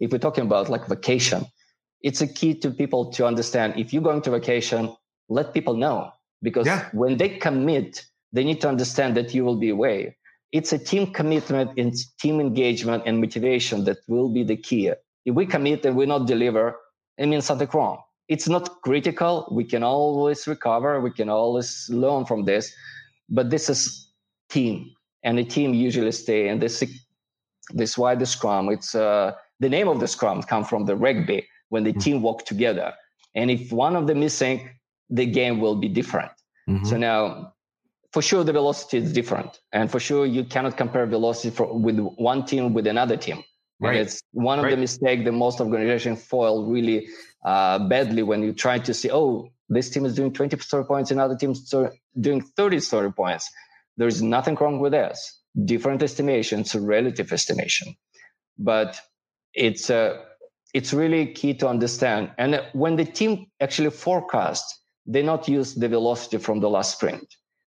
[0.00, 1.46] if we're talking about like vacation
[2.02, 4.94] it's a key to people to understand if you're going to vacation,
[5.28, 6.88] let people know because yeah.
[6.92, 10.16] when they commit, they need to understand that you will be away.
[10.52, 14.92] It's a team commitment, it's team engagement and motivation that will be the key.
[15.26, 16.76] If we commit and we not deliver,
[17.18, 18.00] it means something wrong.
[18.28, 19.48] It's not critical.
[19.50, 21.00] We can always recover.
[21.00, 22.72] We can always learn from this,
[23.28, 24.10] but this is
[24.50, 26.48] team, and the team usually stay.
[26.48, 26.82] And this,
[27.70, 28.68] this why the Scrum.
[28.68, 32.00] It's uh, the name of the Scrum come from the rugby when the mm-hmm.
[32.00, 32.92] team work together.
[33.34, 34.70] And if one of them is missing,
[35.10, 36.32] the game will be different.
[36.68, 36.84] Mm-hmm.
[36.84, 37.54] So now,
[38.12, 41.98] for sure, the velocity is different, and for sure, you cannot compare velocity for, with
[41.98, 43.42] one team with another team.
[43.80, 43.96] Right.
[43.96, 44.70] And it's one of right.
[44.70, 47.08] the mistakes that most organizations foil really
[47.44, 51.10] uh, badly when you try to see, oh, this team is doing 20 story points,
[51.10, 51.72] another team is
[52.18, 53.48] doing 30 story points.
[53.96, 55.40] There's nothing wrong with this.
[55.64, 57.94] Different estimations, relative estimation,
[58.58, 59.00] but
[59.54, 60.24] it's a
[60.78, 62.30] it's really key to understand.
[62.38, 64.64] And when the team actually forecast,
[65.06, 67.26] they not use the velocity from the last sprint.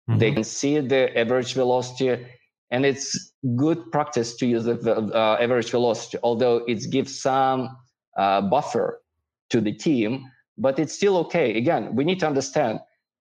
[0.07, 0.19] Mm-hmm.
[0.19, 2.23] They can see the average velocity,
[2.69, 4.75] and it's good practice to use the
[5.21, 7.75] uh, average velocity, although it gives some
[8.15, 9.01] uh, buffer
[9.49, 10.11] to the team,
[10.59, 11.57] but it's still okay.
[11.57, 12.79] Again, we need to understand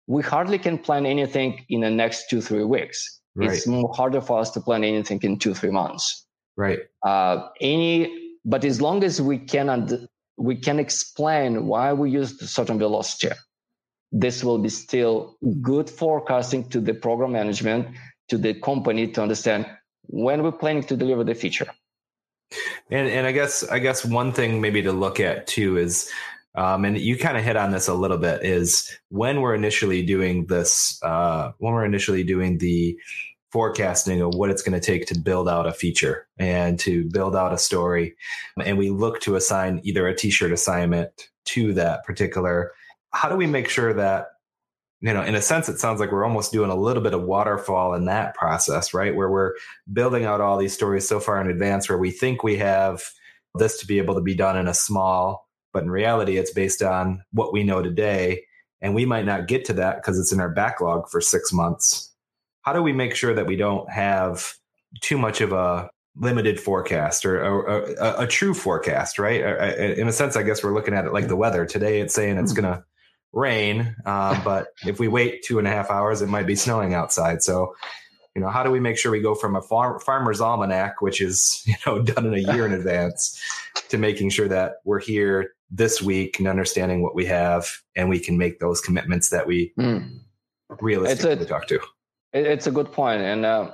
[0.07, 3.21] we hardly can plan anything in the next two, three weeks.
[3.35, 3.51] Right.
[3.51, 6.25] It's more harder for us to plan anything in two, three months.
[6.55, 6.79] Right.
[7.03, 12.77] Uh, any but as long as we can we can explain why we use certain
[12.77, 13.33] velocity,
[14.11, 17.87] this will be still good forecasting to the program management,
[18.29, 19.65] to the company to understand
[20.07, 21.67] when we're planning to deliver the feature.
[22.91, 26.09] And and I guess I guess one thing maybe to look at too is
[26.53, 30.05] um, and you kind of hit on this a little bit is when we're initially
[30.05, 32.97] doing this uh, when we're initially doing the
[33.55, 37.37] forecasting of what it's going to take to build out a feature and to build
[37.37, 38.13] out a story.
[38.61, 42.73] And we look to assign either a t-shirt assignment to that particular.
[43.11, 44.27] How do we make sure that,
[44.99, 47.23] you know, in a sense, it sounds like we're almost doing a little bit of
[47.23, 49.15] waterfall in that process, right?
[49.15, 49.53] Where we're
[49.93, 53.03] building out all these stories so far in advance where we think we have
[53.57, 56.81] this to be able to be done in a small, but in reality, it's based
[56.81, 58.43] on what we know today.
[58.81, 62.11] And we might not get to that because it's in our backlog for six months
[62.65, 64.55] how do we make sure that we don't have
[65.01, 69.41] too much of a limited forecast or, or, or a, a, true forecast, right?
[69.77, 71.65] In a sense, I guess we're looking at it like the weather.
[71.65, 72.61] Today, it's saying it's mm-hmm.
[72.61, 72.83] going to
[73.33, 76.95] rain, uh, but if we wait two and a half hours, it might be snowing
[76.95, 77.43] outside.
[77.43, 77.75] So,
[78.35, 81.21] you know, how do we make sure we go from a farm, farmer's almanac, which
[81.21, 83.39] is you know done in a year in advance,
[83.89, 88.19] to making sure that we're here this week and understanding what we have, and we
[88.19, 90.19] can make those commitments that we mm.
[90.79, 91.79] realistically a, talk to.
[92.35, 93.45] It's a good point, and.
[93.45, 93.71] Uh,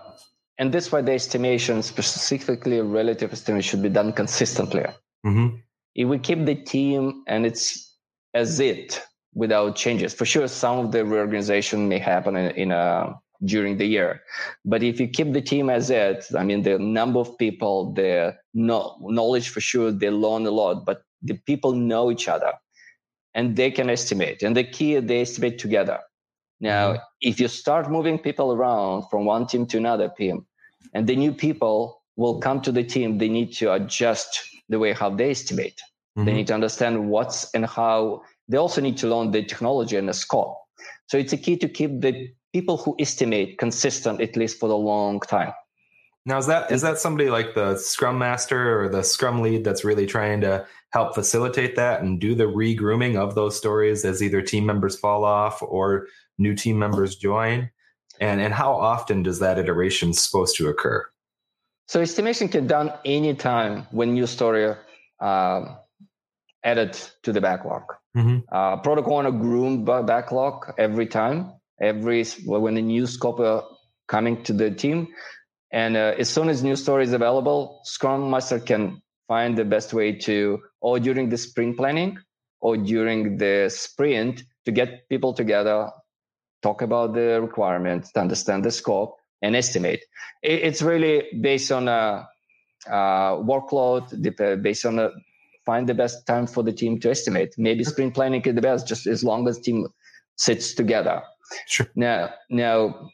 [0.61, 4.85] and this why the estimation, specifically relative estimation, should be done consistently.
[5.25, 5.55] Mm-hmm.
[5.95, 7.97] If we keep the team and it's
[8.35, 9.01] as it
[9.33, 13.85] without changes, for sure, some of the reorganization may happen in, in a during the
[13.85, 14.21] year.
[14.63, 18.35] But if you keep the team as it, I mean, the number of people, the
[18.53, 22.53] no, knowledge for sure, they learn a lot, but the people know each other
[23.33, 24.43] and they can estimate.
[24.43, 25.99] And the key, they estimate together.
[26.61, 27.01] Now, mm-hmm.
[27.21, 30.45] if you start moving people around from one team to another team,
[30.93, 34.93] and the new people will come to the team, they need to adjust the way
[34.93, 35.81] how they estimate.
[36.17, 36.25] Mm-hmm.
[36.25, 38.21] They need to understand what's and how.
[38.47, 40.57] They also need to learn the technology and the scope.
[41.07, 44.75] So it's a key to keep the people who estimate consistent at least for a
[44.75, 45.53] long time.
[46.25, 49.83] Now is that is that somebody like the Scrum Master or the Scrum Lead that's
[49.83, 54.41] really trying to help facilitate that and do the regrooming of those stories as either
[54.41, 56.07] team members fall off or
[56.41, 57.69] new team members join?
[58.19, 61.05] And and how often does that iteration supposed to occur?
[61.87, 64.75] So estimation can done anytime when new story
[65.19, 65.65] uh,
[66.63, 67.83] added to the backlog.
[68.15, 68.39] Mm-hmm.
[68.51, 73.61] Uh, product owner groom backlog every time, every when a new scope uh,
[74.07, 75.07] coming to the team,
[75.71, 79.93] and uh, as soon as new story is available, Scrum Master can find the best
[79.93, 82.17] way to, or during the sprint planning,
[82.59, 85.89] or during the sprint, to get people together
[86.61, 90.05] talk about the requirements, to understand the scope, and estimate.
[90.43, 92.27] It's really based on a,
[92.87, 92.91] a
[93.41, 95.09] workload, based on a,
[95.65, 97.55] find the best time for the team to estimate.
[97.57, 99.87] Maybe sprint planning is the best, just as long as team
[100.35, 101.23] sits together.
[101.67, 101.87] Sure.
[101.95, 103.09] Now, now,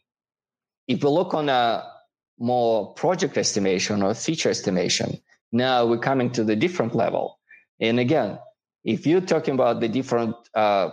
[0.87, 1.83] if we look on a
[2.39, 7.39] more project estimation or feature estimation, now we're coming to the different level.
[7.79, 8.39] And again,
[8.83, 10.89] if you're talking about the different uh,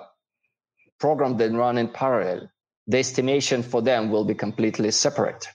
[0.98, 2.50] program that run in parallel,
[2.86, 5.46] the estimation for them will be completely separate.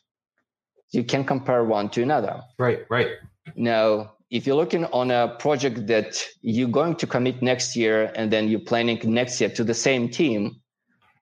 [0.91, 2.41] You can compare one to another.
[2.57, 3.09] Right, right.
[3.55, 8.31] Now, if you're looking on a project that you're going to commit next year and
[8.31, 10.61] then you're planning next year to the same team,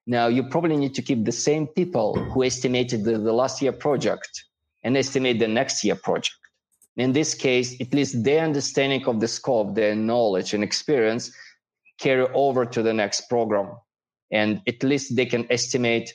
[0.06, 3.74] now you probably need to keep the same people who estimated the, the last year
[3.74, 4.46] project
[4.84, 6.36] and estimate the next year project.
[6.96, 11.32] In this case, at least their understanding of the scope, their knowledge and experience
[12.00, 13.72] carry over to the next program
[14.32, 16.14] and at least they can estimate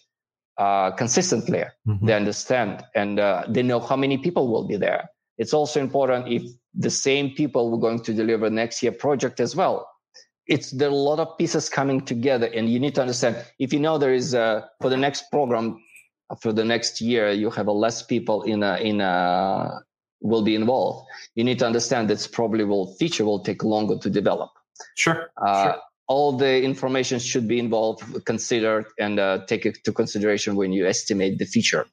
[0.58, 1.64] uh, consistently.
[1.86, 2.06] Mm-hmm.
[2.06, 5.08] They understand and uh, they know how many people will be there.
[5.38, 6.42] It's also important if
[6.74, 9.88] the same people were going to deliver next year project as well.
[10.46, 13.72] It's there are a lot of pieces coming together, and you need to understand if
[13.72, 15.78] you know there is a, for the next program
[16.40, 19.80] for the next year you have a less people in a in a
[20.20, 21.06] will be involved.
[21.34, 24.50] You need to understand that's probably will feature will take longer to develop.
[24.96, 25.30] Sure.
[25.36, 25.80] Uh, sure
[26.12, 30.86] all the information should be involved, considered, and uh, take it to consideration when you
[30.86, 31.86] estimate the feature.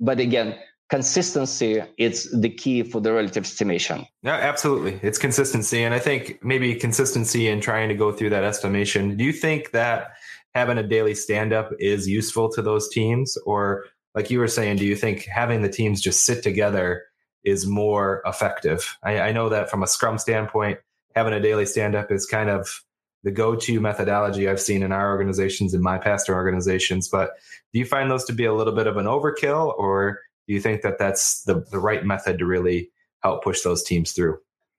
[0.00, 0.56] But again,
[0.88, 4.06] consistency is the key for the relative estimation.
[4.22, 4.98] Yeah, absolutely.
[5.02, 5.82] It's consistency.
[5.84, 9.18] And I think maybe consistency in trying to go through that estimation.
[9.18, 10.12] Do you think that
[10.54, 13.36] having a daily stand up is useful to those teams?
[13.44, 17.02] Or, like you were saying, do you think having the teams just sit together
[17.44, 18.96] is more effective?
[19.04, 20.78] I, I know that from a Scrum standpoint,
[21.14, 22.82] having a daily stand up is kind of
[23.24, 27.08] the go-to methodology I've seen in our organizations in my pastor organizations.
[27.08, 27.30] But
[27.72, 30.60] do you find those to be a little bit of an overkill, or do you
[30.60, 32.90] think that that's the the right method to really
[33.22, 34.38] help push those teams through?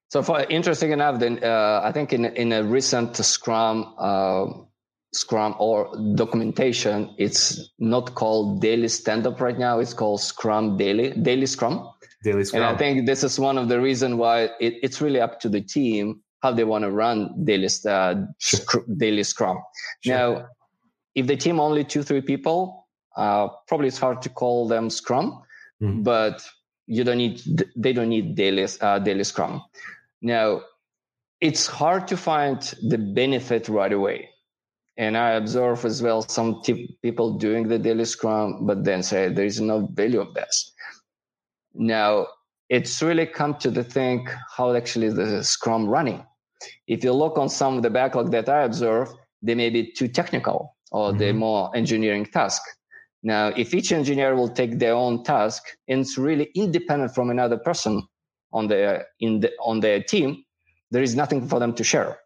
[0.10, 3.93] So, for interesting enough, then uh, I think in in a recent Scrum.
[3.97, 4.45] Uh,
[5.12, 9.80] Scrum or documentation, it's not called daily stand up right now.
[9.80, 11.89] It's called Scrum Daily, Daily Scrum.
[12.23, 12.62] Daily Scrum.
[12.62, 15.49] And I think this is one of the reasons why it, it's really up to
[15.49, 18.84] the team how they want to run daily uh, sure.
[18.97, 19.60] daily Scrum.
[20.02, 20.15] Sure.
[20.15, 20.47] Now,
[21.15, 25.41] if the team only two three people, uh, probably it's hard to call them Scrum,
[25.82, 26.04] mm-hmm.
[26.04, 26.41] but
[26.88, 27.41] you don't need
[27.75, 29.62] they don't need daily uh, daily Scrum.
[30.21, 30.62] Now,
[31.41, 34.30] it's hard to find the benefit right away.
[34.97, 39.30] And I observe as well some t- people doing the daily scrum, but then say
[39.30, 40.73] there is no value of this.
[41.73, 42.28] Now,
[42.67, 46.25] it's really come to the think how actually the scrum running
[46.88, 50.08] if you look on some of the backlog that I observe, they may be too
[50.08, 51.17] technical or mm-hmm.
[51.17, 52.62] they're more engineering task.
[53.22, 57.58] Now, if each engineer will take their own task and it's really independent from another
[57.58, 58.08] person
[58.54, 60.43] on their in the on their team,
[60.91, 62.19] there is nothing for them to share.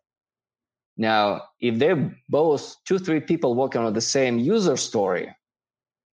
[0.95, 5.35] Now, if they're both two, three people working on the same user story,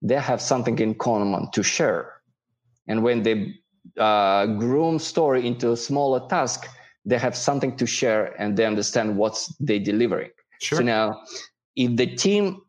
[0.01, 2.15] they have something in common to share.
[2.89, 3.55] And when they
[3.99, 6.67] uh, groom story into a smaller task,
[7.05, 10.31] they have something to share and they understand what's they're delivering.
[10.61, 10.79] Sure.
[10.79, 11.23] So now,
[11.77, 12.61] if the team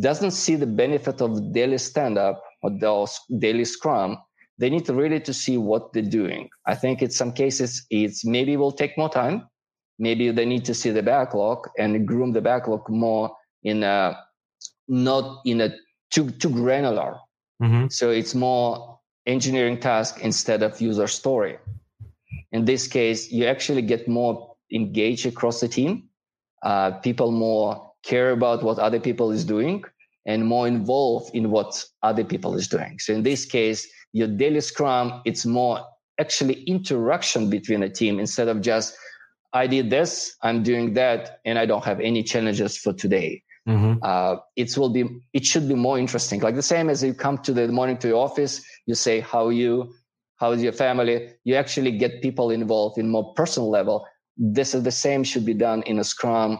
[0.00, 4.18] doesn't see the benefit of daily stand up or those daily scrum,
[4.58, 6.48] they need to really to see what they're doing.
[6.66, 9.48] I think in some cases it's maybe will take more time.
[9.98, 13.30] Maybe they need to see the backlog and groom the backlog more
[13.62, 14.18] in a
[14.88, 15.70] not in a
[16.10, 17.16] too too granular.
[17.62, 17.88] Mm-hmm.
[17.88, 21.58] So it's more engineering task instead of user story.
[22.52, 26.08] In this case, you actually get more engaged across the team.
[26.62, 29.84] Uh, people more care about what other people is doing
[30.26, 32.98] and more involved in what other people is doing.
[32.98, 35.80] So in this case, your daily scrum, it's more
[36.18, 38.94] actually interaction between a team instead of just,
[39.52, 43.42] I did this, I'm doing that, and I don't have any challenges for today.
[43.68, 43.98] Mm-hmm.
[44.02, 46.40] Uh, it will be, it should be more interesting.
[46.40, 49.46] Like the same as you come to the morning to your office, you say, how
[49.46, 49.52] are
[50.40, 50.46] you?
[50.46, 51.30] How's your family?
[51.44, 54.06] You actually get people involved in more personal level.
[54.36, 56.58] This is the same should be done in a scrum,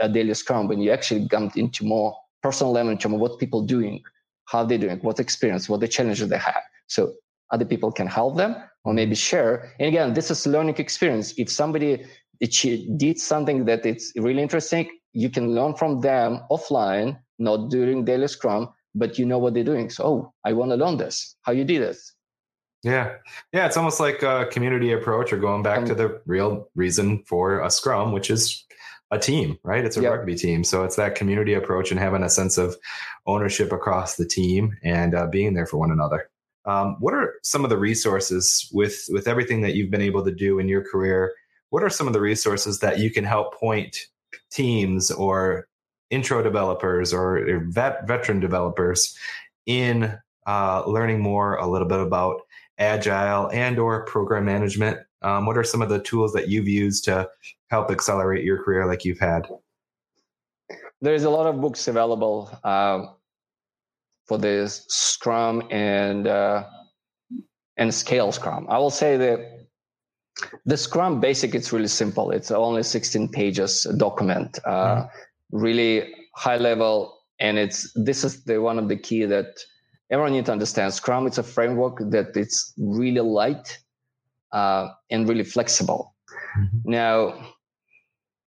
[0.00, 4.02] a daily scrum, when you actually come into more personal level of what people doing,
[4.46, 6.62] how they're doing, what experience, what the challenges they have.
[6.88, 7.12] So
[7.50, 9.72] other people can help them or maybe share.
[9.78, 11.32] And again, this is learning experience.
[11.38, 12.04] If somebody
[12.40, 18.28] did something that it's really interesting, you can learn from them offline, not during daily
[18.28, 19.88] scrum, but you know what they're doing.
[19.90, 21.36] So, oh, I want to learn this.
[21.42, 22.14] How you did this?
[22.84, 23.14] Yeah.
[23.52, 23.66] Yeah.
[23.66, 27.60] It's almost like a community approach or going back um, to the real reason for
[27.60, 28.64] a scrum, which is
[29.10, 29.84] a team, right?
[29.84, 30.12] It's a yep.
[30.12, 30.64] rugby team.
[30.64, 32.76] So it's that community approach and having a sense of
[33.26, 36.28] ownership across the team and uh, being there for one another.
[36.66, 40.32] Um, what are some of the resources with with everything that you've been able to
[40.32, 41.32] do in your career?
[41.70, 43.96] What are some of the resources that you can help point
[44.50, 45.68] teams or
[46.10, 49.16] intro developers or vet, veteran developers
[49.66, 52.42] in uh, learning more a little bit about
[52.78, 54.98] agile and or program management.
[55.22, 57.28] Um, what are some of the tools that you've used to
[57.70, 59.48] help accelerate your career like you've had?
[61.00, 63.06] There's a lot of books available uh,
[64.26, 66.64] for this scrum and uh,
[67.76, 68.66] and scale scrum.
[68.68, 69.66] I will say that
[70.66, 72.30] the scrum basic it's really simple.
[72.30, 75.08] It's only 16 pages document uh, mm
[75.54, 79.54] really high level and it's this is the one of the key that
[80.10, 83.78] everyone needs to understand scrum it's a framework that it's really light
[84.52, 86.14] uh, and really flexible.
[86.58, 86.90] Mm-hmm.
[86.90, 87.34] now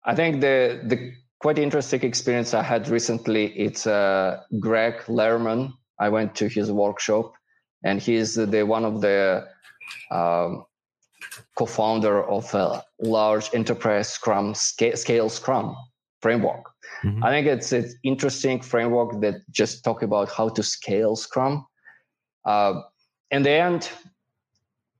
[0.05, 5.73] i think the the quite interesting experience i had recently it's uh, greg Larman.
[5.99, 7.33] I went to his workshop
[7.83, 9.47] and he's the one of the
[10.09, 10.65] um,
[11.55, 15.75] co-founder of a large enterprise scrum scale scrum
[16.21, 16.65] framework.
[17.03, 17.23] Mm-hmm.
[17.23, 21.65] i think it's an interesting framework that just talk about how to scale scrum.
[22.45, 22.81] Uh,
[23.31, 23.89] in the end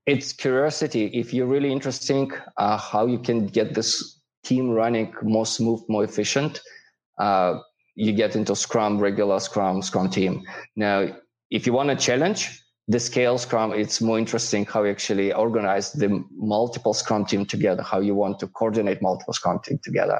[0.08, 1.06] it's curiosity.
[1.14, 6.04] If you're really interesting uh, how you can get this team running more smooth more
[6.04, 6.62] efficient
[7.20, 7.60] uh,
[7.96, 10.44] you get into scrum regular scrum scrum team.
[10.76, 10.98] Now
[11.52, 15.94] if you want a challenge the scale scrum it's more interesting how you actually organize
[15.94, 20.20] the multiple scrum team together how you want to coordinate multiple scrum team together.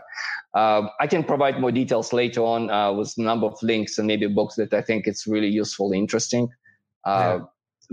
[0.54, 4.08] Uh, i can provide more details later on uh, with a number of links and
[4.08, 6.48] maybe books that i think it's really useful interesting.
[7.04, 7.46] Uh, yeah.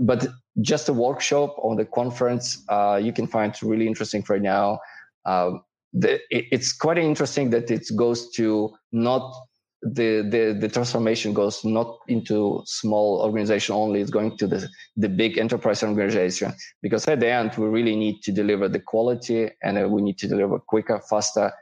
[0.09, 0.27] but
[0.61, 4.79] just a workshop or the conference uh, you can find really interesting right now.
[5.25, 5.51] Uh,
[5.93, 9.33] the, it, it's quite interesting that it goes to not
[9.81, 15.07] the, the the transformation goes not into small organization only it's going to the the
[15.07, 16.53] big enterprise organization.
[16.81, 20.17] Because at the end we really need to deliver the quality and uh, we need
[20.17, 21.53] to deliver quicker faster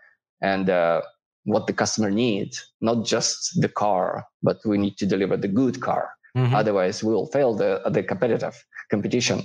[0.42, 1.02] and uh,
[1.44, 5.80] what the customer needs not just the car but we need to deliver the good
[5.82, 6.10] car.
[6.36, 6.54] Mm-hmm.
[6.54, 8.56] otherwise we will fail the the competitive
[8.90, 9.44] competition.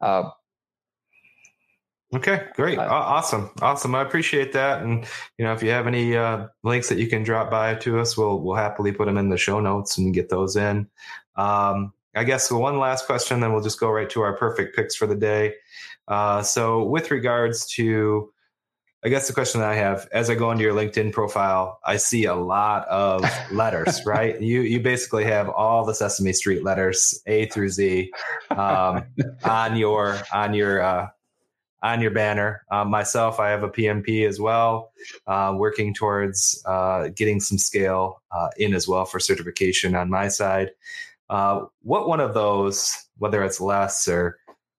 [0.00, 0.30] Uh,
[2.14, 2.78] Okay, great.
[2.78, 3.50] Uh, awesome.
[3.60, 3.94] Awesome.
[3.94, 4.82] I appreciate that.
[4.82, 5.04] And
[5.36, 8.16] you know, if you have any uh, links that you can drop by to us,
[8.16, 10.88] we'll we'll happily put them in the show notes and get those in.
[11.36, 14.94] Um, I guess one last question, then we'll just go right to our perfect picks
[14.94, 15.54] for the day.
[16.06, 18.32] Uh, so, with regards to,
[19.04, 21.96] I guess the question that I have as I go into your LinkedIn profile, I
[21.96, 24.40] see a lot of letters, right?
[24.40, 28.12] You you basically have all the Sesame Street letters, A through Z,
[28.50, 29.04] um,
[29.44, 31.08] on your on your uh,
[31.84, 32.64] on your banner.
[32.72, 34.90] Um, myself, I have a PMP as well,
[35.26, 40.28] uh, working towards uh, getting some scale uh, in as well for certification on my
[40.28, 40.70] side.
[41.28, 44.38] Uh, what one of those, whether it's LeSS or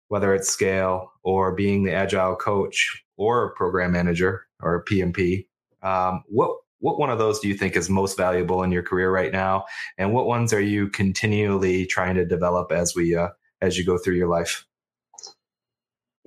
[0.10, 5.46] whether it's scale or being the agile coach or a program manager or a PMP,
[5.84, 9.12] Um, what what one of those do you think is most valuable in your career
[9.12, 9.66] right now,
[9.98, 13.30] and what ones are you continually trying to develop as we uh,
[13.62, 14.66] as you go through your life?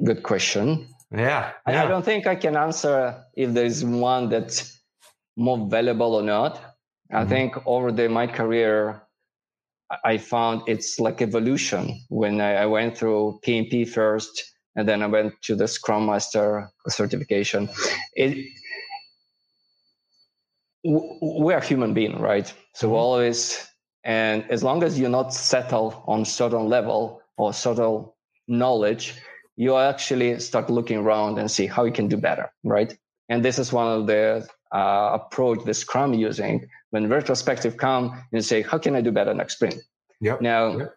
[0.04, 0.86] Good question.
[1.10, 1.84] Yeah, yeah.
[1.84, 4.78] I, don't think I can answer if there's one that's
[5.36, 6.56] more valuable or not.
[6.56, 7.16] Mm-hmm.
[7.16, 9.02] I think over the my career,
[10.04, 11.98] I found it's like evolution.
[12.10, 16.70] When I, I went through PMP first, and then I went to the Scrum Master
[16.88, 17.68] certification.
[18.14, 18.46] It
[20.84, 22.52] we're human being, right?
[22.74, 22.96] So mm-hmm.
[22.96, 23.66] always,
[24.04, 28.06] and as long as you're not settled on certain level or certain
[28.46, 29.14] knowledge,
[29.58, 32.96] you actually start looking around and see how you can do better, right?
[33.28, 38.44] And this is one of the uh, approach the Scrum using when retrospective come and
[38.44, 39.74] say, how can I do better next sprint?
[40.20, 40.42] Yep.
[40.42, 40.94] Now, yep.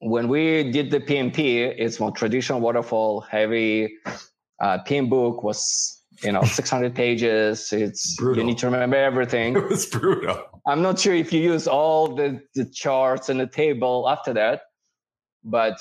[0.00, 3.94] when we did the PMP, it's more traditional waterfall, heavy.
[4.60, 7.72] Uh, PMBOK was you know 600 pages.
[7.72, 8.42] It's brutal.
[8.42, 9.56] you need to remember everything.
[9.56, 10.38] It was brutal.
[10.66, 14.60] I'm not sure if you use all the, the charts and the table after that,
[15.42, 15.78] but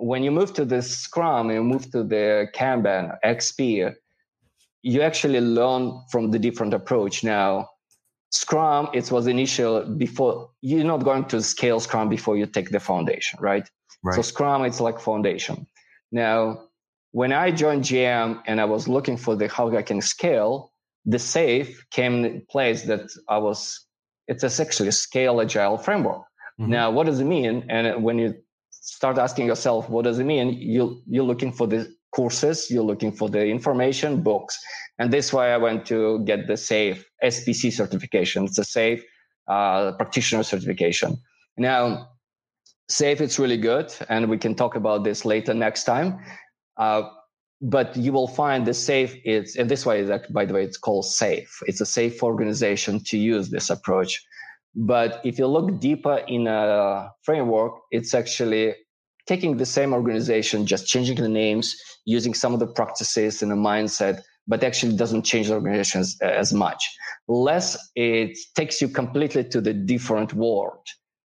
[0.00, 3.94] when you move to the Scrum, you move to the Kanban, XP,
[4.82, 7.22] you actually learn from the different approach.
[7.22, 7.68] Now,
[8.30, 12.80] Scrum, it was initial before you're not going to scale Scrum before you take the
[12.80, 13.68] foundation, right?
[14.02, 14.14] right?
[14.14, 15.66] So Scrum, it's like foundation.
[16.10, 16.62] Now,
[17.12, 20.72] when I joined GM and I was looking for the how I can scale,
[21.04, 23.84] the SAFe came in place that I was.
[24.28, 26.22] It's essentially a scale agile framework.
[26.60, 26.70] Mm-hmm.
[26.70, 27.66] Now, what does it mean?
[27.68, 28.34] And when you
[28.80, 30.54] start asking yourself, what does it mean?
[30.54, 34.58] You you're looking for the courses, you're looking for the information, books.
[34.98, 38.44] And this way I went to get the SAFe SPC certification.
[38.44, 39.02] It's a SAFe
[39.48, 41.18] uh, practitioner certification.
[41.56, 42.10] Now,
[42.90, 43.94] SAFe, it's really good.
[44.08, 46.18] And we can talk about this later next time.
[46.76, 47.02] Uh,
[47.62, 51.04] but you will find the SAFe it's and this way, by the way, it's called
[51.04, 51.62] SAFe.
[51.66, 54.24] It's a safe organization to use this approach.
[54.74, 58.74] But if you look deeper in a framework, it's actually
[59.26, 63.56] taking the same organization, just changing the names, using some of the practices and the
[63.56, 66.84] mindset, but actually doesn't change the organizations as much.
[67.28, 70.84] LeSS, it takes you completely to the different world.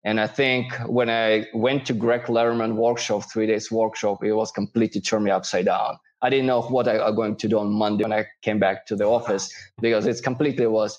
[0.05, 4.51] And I think when I went to Greg Larman workshop, three days workshop, it was
[4.51, 5.99] completely turned me upside down.
[6.23, 8.87] I didn't know what I was going to do on Monday when I came back
[8.87, 10.99] to the office because it's completely was,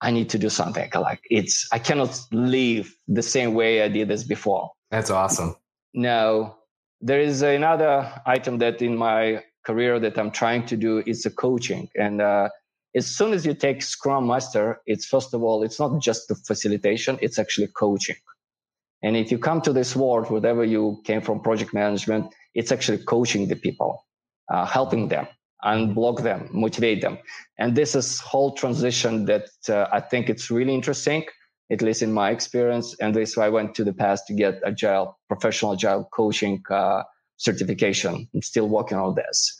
[0.00, 0.90] I need to do something.
[0.94, 4.70] Like it's, I cannot live the same way I did this before.
[4.90, 5.56] That's awesome.
[5.94, 6.56] Now,
[7.00, 11.30] there is another item that in my career that I'm trying to do is a
[11.30, 11.88] coaching.
[11.94, 12.48] And uh,
[12.94, 16.34] as soon as you take Scrum Master, it's first of all, it's not just the
[16.34, 18.16] facilitation, it's actually coaching.
[19.02, 22.98] And if you come to this world, whatever you came from project management, it's actually
[22.98, 24.04] coaching the people,
[24.52, 25.28] uh, helping them,
[25.64, 27.18] unblock them, motivate them.
[27.58, 31.24] And this is whole transition that uh, I think it's really interesting
[31.70, 32.96] at least in my experience.
[33.00, 36.62] And this is why I went to the past to get agile, professional agile coaching
[36.70, 37.02] uh,
[37.36, 38.28] certification.
[38.34, 39.56] I'm still working on this.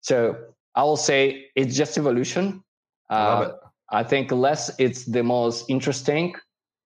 [0.00, 0.36] So
[0.74, 2.62] I will say it's just evolution.
[3.10, 3.52] Uh,
[3.90, 6.34] I think LeSS it's the most interesting.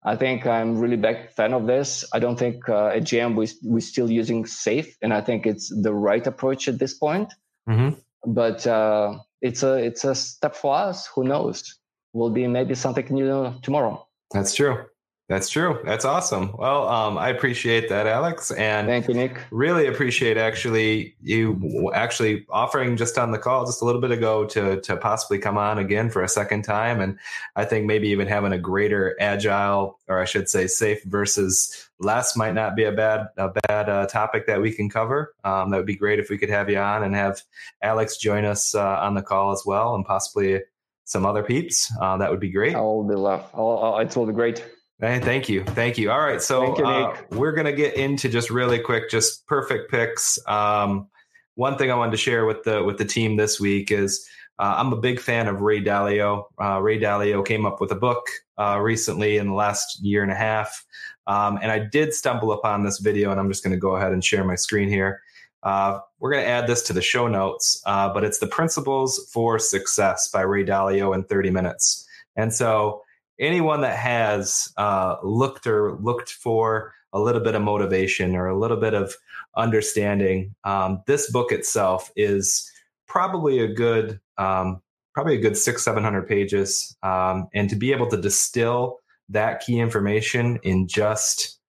[0.04, 2.06] I think I'm really big fan of this.
[2.14, 5.70] I don't think uh, at GM we we're still using SAFe, and I think it's
[5.70, 7.34] the right approach at this point.
[7.68, 8.00] Mm-hmm.
[8.26, 11.08] But uh, it's a it's a step for us.
[11.08, 11.78] Who knows?
[12.14, 14.08] Will be maybe something new tomorrow.
[14.32, 14.86] That's true.
[15.28, 15.80] That's true.
[15.84, 16.52] That's awesome.
[16.56, 19.42] Well, um, I appreciate that, Alex, and thank you, Nick.
[19.50, 24.46] Really appreciate actually you actually offering just on the call just a little bit ago
[24.46, 27.18] to to possibly come on again for a second time, and
[27.56, 32.38] I think maybe even having a greater agile, or I should say, SAFe versus LeSS
[32.38, 35.34] might not be a bad a bad uh, topic that we can cover.
[35.44, 37.42] Um, that would be great if we could have you on and have
[37.82, 40.62] Alex join us uh, on the call as well, and possibly
[41.06, 41.92] some other peeps.
[42.00, 42.76] Uh, that would be great.
[42.76, 43.42] I will be love.
[43.56, 44.64] it will be great.
[45.00, 45.64] Hey, thank you.
[45.64, 46.10] Thank you.
[46.10, 46.42] All right.
[46.42, 50.40] So you, uh, we're going to get into just really quick, just perfect picks.
[50.48, 51.10] Um,
[51.56, 54.28] one thing I wanted to share with the with the team this week is
[54.58, 56.46] uh, I'm a big fan of Ray Dalio.
[56.62, 58.26] Uh, Ray Dalio came up with a book
[58.58, 60.86] uh, recently in the last year and a half,
[61.28, 64.14] um, and I did stumble upon this video, and I'm just going to go ahead
[64.14, 65.22] and share my screen here.
[65.64, 69.30] Uh, we're going to add this to the show notes, uh, but it's the Principles
[69.34, 72.08] for Success by Ray Dalio in 30 minutes.
[72.36, 73.02] And so
[73.40, 78.58] anyone that has uh, looked or looked for a little bit of motivation or a
[78.58, 79.16] little bit of
[79.56, 82.70] understanding, um, this book itself is
[83.08, 84.82] probably a good, um,
[85.14, 89.62] probably a good six, seven hundred pages, um, and to be able to distill that
[89.62, 91.60] key information in just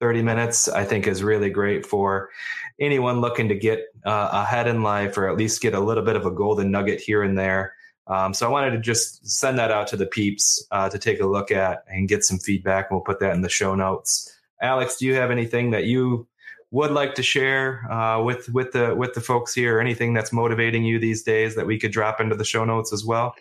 [0.00, 2.30] 30 minutes, I think is really great for
[2.78, 6.16] anyone looking to get uh, ahead in life or at least get a little bit
[6.16, 7.74] of a golden nugget here and there
[8.08, 11.20] Um, so I wanted to just send that out to the peeps uh, to take
[11.20, 12.90] a look at and get some feedback.
[12.90, 14.34] We'll put that in the show notes.
[14.62, 16.26] Alex, do you have anything that you
[16.70, 20.32] would like to share uh, with with the with the folks here, or anything that's
[20.32, 23.34] motivating you these days that we could drop into the show notes as well?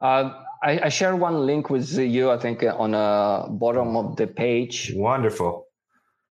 [0.00, 0.32] Uh,
[0.64, 2.30] I, I, share one link with you.
[2.30, 4.92] I think on the bottom of the page.
[4.94, 5.66] Wonderful.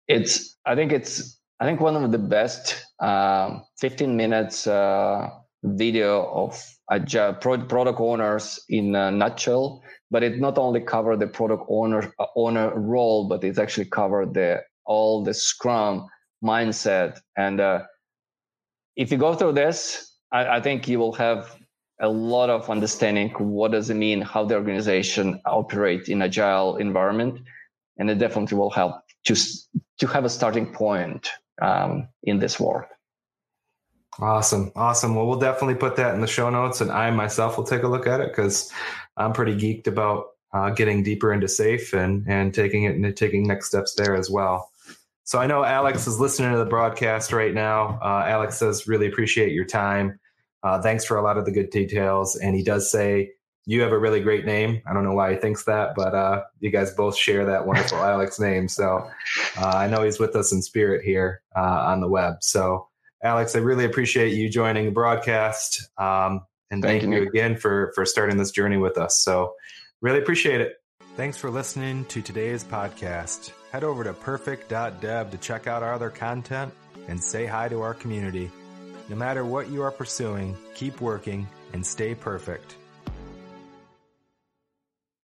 [0.09, 0.57] It's.
[0.67, 1.39] I think it's.
[1.61, 5.29] I think one of the best uh, 15 minutes uh,
[5.63, 6.61] video of
[6.91, 9.83] product owners in a nutshell.
[10.11, 14.35] But it not only cover the product owner uh, owner role, but it's actually covered
[14.35, 16.09] the all the Scrum
[16.43, 17.21] mindset.
[17.37, 17.83] And uh,
[18.97, 21.57] if you go through this, I, I, think you will have
[22.01, 27.41] a lot of understanding what does it mean, how the organization operate in agile environment,
[27.99, 29.69] and it definitely will help just
[29.99, 31.29] to have a starting point
[31.63, 32.87] um, in this world.
[34.21, 34.71] Awesome.
[34.77, 35.15] Awesome.
[35.15, 37.89] Well, we'll definitely put that in the show notes and I myself will take a
[37.89, 38.71] look at it because
[39.17, 43.47] I'm pretty geeked about uh, getting deeper into SAFe and, and taking it and taking
[43.47, 44.71] next steps there as well.
[45.25, 47.99] So I know Alex is listening to the broadcast right now.
[48.03, 50.19] Uh, Alex says, really appreciate your time.
[50.63, 52.37] Uh, thanks for a lot of the good details.
[52.37, 53.31] And he does say,
[53.65, 54.83] you have a really great name.
[54.87, 57.99] I don't know why he thinks that, but uh, you guys both share that wonderful
[58.03, 58.69] Alex name.
[58.69, 59.09] So
[59.57, 62.43] uh, I know he's with us in spirit here uh, on the web.
[62.43, 62.89] So
[63.23, 65.89] Alex, I really appreciate you joining the broadcast.
[65.99, 69.21] Um, and thank, thank you, you again for, for starting this journey with us.
[69.21, 69.55] So
[70.01, 70.77] really appreciate it.
[71.17, 73.53] Thanks for listening to today's podcast.
[73.73, 76.73] Head over to perfect.dev to check out our other content
[77.09, 78.51] and say hi to our community.
[79.09, 82.77] No matter what you are pursuing, keep working and stay perfect.